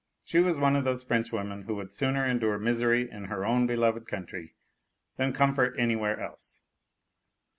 She 0.23 0.39
was 0.39 0.57
one 0.59 0.75
of 0.75 0.83
those 0.83 1.03
French 1.03 1.31
women 1.31 1.61
who 1.61 1.75
would 1.75 1.91
sooner 1.91 2.25
endure 2.25 2.57
misery 2.57 3.07
in 3.11 3.27
their 3.27 3.45
own 3.45 3.67
beloved 3.67 4.07
country 4.07 4.55
than 5.17 5.31
comfort 5.31 5.75
anywhere 5.77 6.19
else. 6.19 6.63